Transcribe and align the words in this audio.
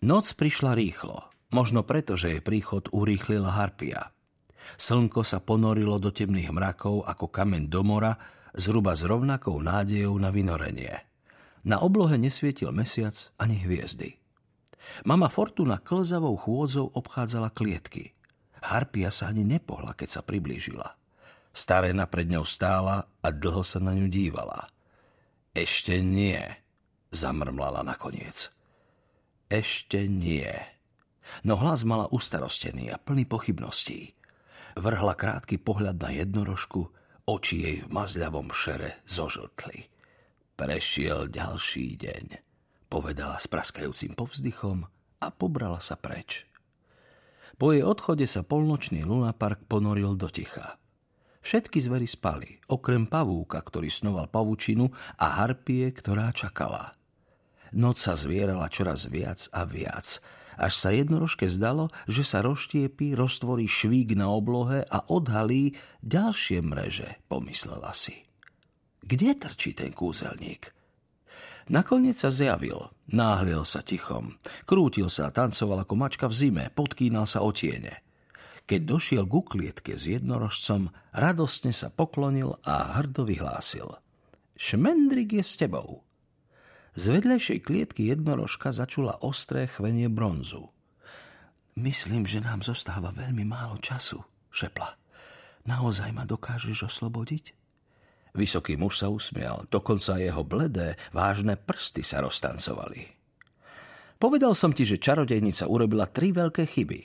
Noc 0.00 0.32
prišla 0.32 0.72
rýchlo, 0.72 1.28
možno 1.52 1.84
preto, 1.84 2.16
že 2.16 2.32
jej 2.32 2.40
príchod 2.40 2.88
urýchlila 2.88 3.52
harpia. 3.52 4.16
Slnko 4.80 5.20
sa 5.20 5.44
ponorilo 5.44 6.00
do 6.00 6.08
temných 6.08 6.48
mrakov 6.56 7.04
ako 7.04 7.28
kameň 7.28 7.68
do 7.68 7.84
mora, 7.84 8.16
zhruba 8.56 8.96
s 8.96 9.04
rovnakou 9.04 9.60
nádejou 9.60 10.16
na 10.16 10.32
vynorenie. 10.32 11.04
Na 11.68 11.84
oblohe 11.84 12.16
nesvietil 12.16 12.72
mesiac 12.72 13.12
ani 13.36 13.60
hviezdy. 13.60 14.16
Mama 15.04 15.28
Fortuna 15.28 15.76
klzavou 15.76 16.32
chôdzou 16.32 16.88
obchádzala 16.96 17.52
klietky. 17.52 18.16
Harpia 18.64 19.12
sa 19.12 19.28
ani 19.28 19.44
nepohla, 19.44 19.92
keď 19.92 20.08
sa 20.08 20.22
priblížila. 20.24 20.96
Starena 21.52 22.08
pred 22.08 22.24
ňou 22.24 22.48
stála 22.48 23.04
a 23.20 23.28
dlho 23.28 23.60
sa 23.60 23.84
na 23.84 23.92
ňu 23.92 24.08
dívala. 24.08 24.64
Ešte 25.52 26.00
nie, 26.00 26.40
zamrmlala 27.12 27.84
nakoniec. 27.84 28.48
Ešte 29.50 30.06
nie. 30.06 30.46
No 31.42 31.58
hlas 31.58 31.82
mala 31.82 32.06
ustarostený 32.06 32.94
a 32.94 33.02
plný 33.02 33.26
pochybností. 33.26 34.14
Vrhla 34.78 35.18
krátky 35.18 35.58
pohľad 35.58 35.98
na 35.98 36.14
jednorožku, 36.14 36.86
oči 37.26 37.56
jej 37.58 37.76
v 37.82 37.90
mazľavom 37.90 38.54
šere 38.54 39.02
zožltli. 39.02 39.90
Prešiel 40.54 41.26
ďalší 41.34 41.98
deň, 41.98 42.26
povedala 42.86 43.42
s 43.42 43.50
praskajúcim 43.50 44.14
povzdychom 44.14 44.86
a 45.18 45.26
pobrala 45.34 45.82
sa 45.82 45.98
preč. 45.98 46.46
Po 47.58 47.74
jej 47.74 47.82
odchode 47.82 48.30
sa 48.30 48.46
polnočný 48.46 49.02
lunapark 49.02 49.66
ponoril 49.66 50.14
do 50.14 50.30
ticha. 50.30 50.78
Všetky 51.42 51.82
zvery 51.82 52.06
spali, 52.06 52.62
okrem 52.70 53.10
pavúka, 53.10 53.58
ktorý 53.58 53.90
snoval 53.90 54.30
pavučinu 54.30 54.94
a 55.18 55.42
harpie, 55.42 55.90
ktorá 55.90 56.30
čakala. 56.30 56.94
Noc 57.70 58.02
sa 58.02 58.18
zvierala 58.18 58.66
čoraz 58.66 59.06
viac 59.06 59.46
a 59.54 59.62
viac, 59.62 60.18
až 60.60 60.72
sa 60.76 60.90
jednorožke 60.92 61.48
zdalo, 61.48 61.88
že 62.10 62.26
sa 62.26 62.44
rozštiepí, 62.44 63.16
roztvorí 63.16 63.64
švík 63.64 64.12
na 64.18 64.28
oblohe 64.28 64.84
a 64.84 65.06
odhalí 65.08 65.78
ďalšie 66.04 66.60
mreže, 66.60 67.22
pomyslela 67.30 67.96
si. 67.96 68.26
Kde 69.00 69.38
trčí 69.38 69.72
ten 69.72 69.96
kúzelník? 69.96 70.68
Nakoniec 71.70 72.18
sa 72.18 72.34
zjavil, 72.34 72.90
náhliel 73.14 73.62
sa 73.62 73.80
tichom, 73.80 74.36
krútil 74.66 75.06
sa 75.06 75.30
a 75.30 75.34
tancoval 75.34 75.86
ako 75.86 75.94
mačka 75.94 76.26
v 76.26 76.34
zime, 76.34 76.64
podkýnal 76.74 77.30
sa 77.30 77.46
o 77.46 77.54
tiene. 77.54 78.02
Keď 78.66 78.80
došiel 78.86 79.24
ku 79.26 79.46
klietke 79.46 79.94
s 79.94 80.10
jednorožcom, 80.10 80.90
radostne 81.14 81.70
sa 81.70 81.90
poklonil 81.90 82.58
a 82.66 82.98
hrdo 82.98 83.22
vyhlásil. 83.22 83.98
Šmendrik 84.58 85.38
je 85.38 85.42
s 85.46 85.54
tebou. 85.58 86.09
Z 86.98 87.04
vedlejšej 87.14 87.62
klietky 87.62 88.10
jednorožka 88.10 88.74
začula 88.74 89.22
ostré 89.22 89.70
chvenie 89.70 90.10
bronzu. 90.10 90.74
Myslím, 91.78 92.26
že 92.26 92.42
nám 92.42 92.66
zostáva 92.66 93.14
veľmi 93.14 93.46
málo 93.46 93.78
času, 93.78 94.18
šepla. 94.50 94.98
Naozaj 95.70 96.10
ma 96.10 96.26
dokážeš 96.26 96.90
oslobodiť? 96.90 97.54
Vysoký 98.34 98.74
muž 98.74 99.02
sa 99.02 99.10
usmial, 99.10 99.66
dokonca 99.70 100.18
jeho 100.18 100.42
bledé, 100.42 100.98
vážne 101.14 101.54
prsty 101.58 102.02
sa 102.02 102.22
roztancovali. 102.22 103.06
Povedal 104.20 104.52
som 104.52 104.74
ti, 104.74 104.84
že 104.84 105.00
čarodejnica 105.00 105.70
urobila 105.70 106.06
tri 106.10 106.30
veľké 106.34 106.66
chyby. 106.68 107.00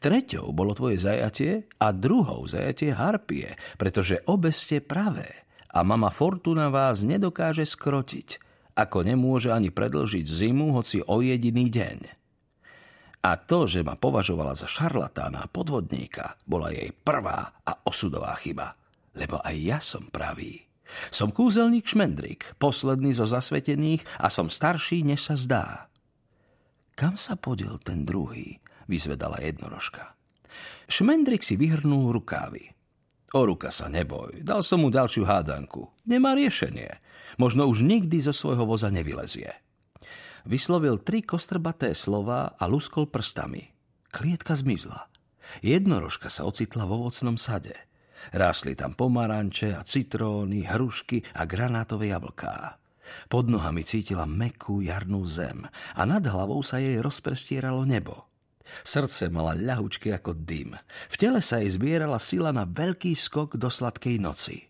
Treťou 0.00 0.50
bolo 0.56 0.72
tvoje 0.72 0.98
zajatie 0.98 1.68
a 1.78 1.92
druhou 1.92 2.48
zajatie 2.48 2.90
harpie, 2.96 3.54
pretože 3.76 4.24
obe 4.26 4.50
ste 4.50 4.80
pravé 4.80 5.46
a 5.70 5.84
mama 5.84 6.08
Fortuna 6.08 6.72
vás 6.72 7.04
nedokáže 7.04 7.68
skrotiť, 7.68 8.45
ako 8.76 9.08
nemôže 9.08 9.48
ani 9.48 9.72
predlžiť 9.72 10.26
zimu, 10.28 10.76
hoci 10.76 11.00
o 11.00 11.24
jediný 11.24 11.72
deň. 11.72 11.98
A 13.26 13.34
to, 13.40 13.66
že 13.66 13.82
ma 13.82 13.98
považovala 13.98 14.54
za 14.54 14.70
šarlatána 14.70 15.48
a 15.48 15.50
podvodníka, 15.50 16.38
bola 16.46 16.70
jej 16.70 16.92
prvá 16.92 17.64
a 17.64 17.72
osudová 17.88 18.36
chyba. 18.38 18.78
Lebo 19.16 19.40
aj 19.42 19.56
ja 19.56 19.78
som 19.80 20.06
pravý. 20.12 20.62
Som 21.10 21.34
kúzelník 21.34 21.88
Šmendrik, 21.88 22.54
posledný 22.62 23.10
zo 23.10 23.26
zasvetených 23.26 24.06
a 24.22 24.30
som 24.30 24.46
starší, 24.46 25.02
než 25.02 25.26
sa 25.26 25.34
zdá. 25.34 25.66
Kam 26.94 27.18
sa 27.18 27.34
podiel 27.34 27.80
ten 27.82 28.06
druhý? 28.06 28.62
vyzvedala 28.86 29.42
jednorožka. 29.42 30.14
Šmendrik 30.86 31.42
si 31.42 31.58
vyhrnul 31.58 32.14
rukávy. 32.14 32.75
O 33.34 33.42
ruka 33.42 33.74
sa 33.74 33.90
neboj, 33.90 34.46
dal 34.46 34.62
som 34.62 34.86
mu 34.86 34.92
ďalšiu 34.92 35.26
hádanku. 35.26 35.90
Nemá 36.06 36.38
riešenie. 36.38 37.02
Možno 37.42 37.66
už 37.66 37.82
nikdy 37.82 38.22
zo 38.22 38.30
svojho 38.30 38.62
voza 38.62 38.86
nevylezie. 38.92 39.50
Vyslovil 40.46 41.02
tri 41.02 41.26
kostrbaté 41.26 41.90
slova 41.90 42.54
a 42.54 42.64
luskol 42.70 43.10
prstami. 43.10 43.74
Klietka 44.14 44.54
zmizla. 44.54 45.10
Jednorožka 45.58 46.30
sa 46.30 46.46
ocitla 46.46 46.86
vo 46.86 47.02
ovocnom 47.02 47.34
sade. 47.34 47.74
Rásli 48.30 48.78
tam 48.78 48.94
pomaranče 48.94 49.74
a 49.74 49.82
citróny, 49.82 50.66
hrušky 50.66 51.22
a 51.34 51.46
granátové 51.46 52.14
jablká. 52.14 52.78
Pod 53.30 53.46
nohami 53.46 53.86
cítila 53.86 54.26
mekú 54.26 54.82
jarnú 54.82 55.22
zem 55.26 55.66
a 55.94 56.02
nad 56.02 56.22
hlavou 56.26 56.58
sa 56.66 56.82
jej 56.82 56.98
rozprestieralo 56.98 57.86
nebo. 57.86 58.26
Srdce 58.82 59.32
mala 59.32 59.56
ľahučké 59.56 60.12
ako 60.16 60.36
dym. 60.36 60.76
V 61.08 61.14
tele 61.16 61.40
sa 61.40 61.62
jej 61.62 61.70
zbierala 61.72 62.20
sila 62.20 62.50
na 62.50 62.66
veľký 62.66 63.14
skok 63.14 63.56
do 63.56 63.70
sladkej 63.70 64.18
noci. 64.18 64.68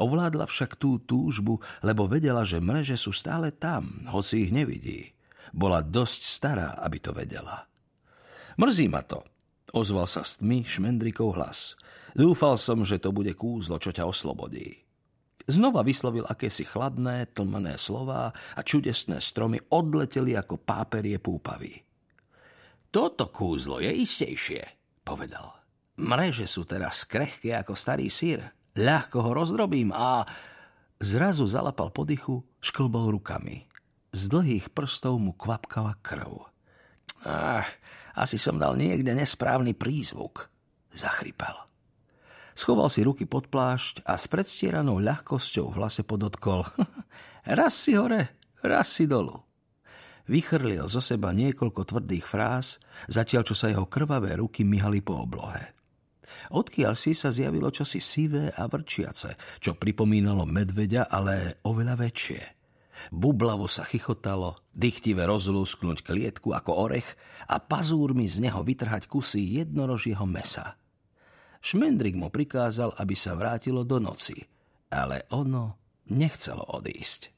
Ovládla 0.00 0.48
však 0.48 0.80
tú 0.80 1.02
túžbu, 1.02 1.60
lebo 1.84 2.08
vedela, 2.08 2.46
že 2.46 2.62
mreže 2.62 2.96
sú 2.96 3.12
stále 3.12 3.52
tam, 3.52 4.08
hoci 4.08 4.48
ich 4.48 4.52
nevidí. 4.54 5.12
Bola 5.52 5.84
dosť 5.84 6.20
stará, 6.24 6.78
aby 6.80 6.98
to 7.02 7.12
vedela. 7.12 7.68
Mrzí 8.56 8.86
ma 8.88 9.02
to, 9.02 9.26
ozval 9.74 10.06
sa 10.06 10.22
s 10.22 10.38
tmy 10.40 10.62
šmendrikov 10.64 11.36
hlas. 11.36 11.74
Dúfal 12.14 12.54
som, 12.56 12.86
že 12.86 13.02
to 13.02 13.10
bude 13.10 13.34
kúzlo, 13.34 13.76
čo 13.82 13.90
ťa 13.90 14.06
oslobodí. 14.06 14.86
Znova 15.44 15.84
vyslovil 15.84 16.24
akési 16.24 16.64
chladné, 16.64 17.28
tlmené 17.36 17.76
slová 17.76 18.32
a 18.32 18.60
čudesné 18.64 19.20
stromy 19.20 19.60
odleteli 19.68 20.32
ako 20.32 20.56
páperie 20.56 21.20
púpavy. 21.20 21.83
Toto 22.94 23.26
kúzlo 23.26 23.82
je 23.82 23.90
istejšie, 23.90 24.62
povedal. 25.02 25.50
Mreže 25.98 26.46
sú 26.46 26.62
teraz 26.62 27.02
krehké 27.02 27.50
ako 27.50 27.74
starý 27.74 28.06
sír. 28.06 28.38
Ľahko 28.78 29.18
ho 29.18 29.30
rozdrobím 29.34 29.90
a... 29.90 30.22
Zrazu 31.02 31.50
zalapal 31.50 31.90
podychu, 31.90 32.46
šklbol 32.62 33.10
rukami. 33.18 33.66
Z 34.14 34.30
dlhých 34.30 34.70
prstov 34.70 35.18
mu 35.18 35.34
kvapkala 35.34 35.98
krv. 36.06 36.46
Ach, 37.26 37.66
asi 38.14 38.38
som 38.38 38.62
dal 38.62 38.78
niekde 38.78 39.10
nesprávny 39.10 39.74
prízvuk. 39.74 40.46
Zachrypal. 40.94 41.66
Schoval 42.54 42.94
si 42.94 43.02
ruky 43.02 43.26
pod 43.26 43.50
plášť 43.50 44.06
a 44.06 44.14
s 44.14 44.30
predstieranou 44.30 45.02
ľahkosťou 45.02 45.66
v 45.66 45.76
hlase 45.82 46.06
podotkol. 46.06 46.62
raz 47.58 47.74
si 47.74 47.98
hore, 47.98 48.38
raz 48.62 48.86
si 48.86 49.10
dolu 49.10 49.42
vychrlil 50.28 50.88
zo 50.88 51.00
seba 51.04 51.32
niekoľko 51.34 51.82
tvrdých 51.84 52.24
fráz, 52.24 52.80
zatiaľ 53.10 53.42
čo 53.44 53.54
sa 53.56 53.68
jeho 53.72 53.88
krvavé 53.88 54.40
ruky 54.40 54.64
myhali 54.64 55.04
po 55.04 55.20
oblohe. 55.20 55.74
Odkiaľ 56.52 56.94
si 56.98 57.16
sa 57.16 57.32
zjavilo 57.32 57.70
čosi 57.72 58.02
sivé 58.02 58.52
a 58.52 58.68
vrčiace, 58.68 59.60
čo 59.62 59.78
pripomínalo 59.78 60.44
medveďa, 60.44 61.08
ale 61.08 61.60
oveľa 61.64 61.94
väčšie. 61.96 62.42
Bublavo 63.10 63.66
sa 63.66 63.82
chichotalo, 63.82 64.54
dychtive 64.70 65.26
rozlúsknuť 65.26 66.06
klietku 66.06 66.54
ako 66.54 66.90
orech 66.90 67.08
a 67.50 67.58
pazúrmi 67.58 68.30
z 68.30 68.38
neho 68.38 68.62
vytrhať 68.62 69.10
kusy 69.10 69.62
jednorožieho 69.62 70.22
mesa. 70.30 70.78
Šmendrik 71.64 72.14
mu 72.14 72.30
prikázal, 72.30 72.94
aby 73.00 73.16
sa 73.16 73.34
vrátilo 73.34 73.82
do 73.82 73.98
noci, 73.98 74.36
ale 74.92 75.26
ono 75.34 75.80
nechcelo 76.12 76.62
odísť. 76.76 77.33